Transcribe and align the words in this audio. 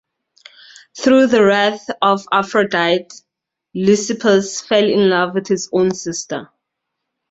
Through 0.99 1.27
the 1.27 1.45
wrath 1.45 1.87
of 2.01 2.25
Aphrodite, 2.33 3.07
Leucippus 3.75 4.59
fell 4.67 4.89
in 4.89 5.11
love 5.11 5.35
with 5.35 5.45
his 5.47 5.69
own 5.71 5.93
sister. 5.93 6.49